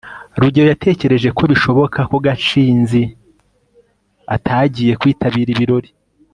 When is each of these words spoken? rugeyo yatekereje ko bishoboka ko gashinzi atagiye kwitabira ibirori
rugeyo 0.41 0.65
yatekereje 0.71 1.29
ko 1.37 1.43
bishoboka 1.51 1.99
ko 2.09 2.15
gashinzi 2.25 3.01
atagiye 4.35 4.93
kwitabira 5.01 5.49
ibirori 5.55 5.89